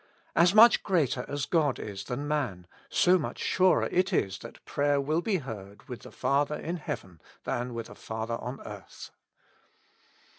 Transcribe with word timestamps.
As 0.35 0.55
much 0.55 0.81
greater 0.81 1.25
as 1.29 1.45
God 1.45 1.77
is 1.77 2.05
than 2.05 2.27
man, 2.27 2.65
so 2.89 3.19
much 3.19 3.37
surer 3.37 3.85
is 3.85 4.09
it 4.15 4.39
that 4.41 4.65
prayer 4.65 4.99
will 4.99 5.21
be 5.21 5.35
heard 5.35 5.87
with 5.87 5.99
the 6.01 6.11
Father 6.11 6.55
in 6.55 6.77
heaven 6.77 7.21
than 7.43 7.75
with 7.75 7.87
a 7.87 7.93
father 7.93 8.37
on 8.41 8.61
earth. 8.61 9.11